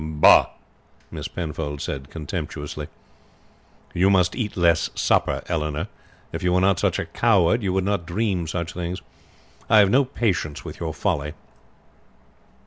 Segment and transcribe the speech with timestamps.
[0.03, 0.47] '""Bah!"
[1.11, 2.87] Miss Penfold said contemptuously.
[3.93, 5.89] "You must eat less supper, Eleanor.
[6.33, 8.99] If you were not such a coward you would not dream such things.
[9.69, 11.35] I have no patience with your folly."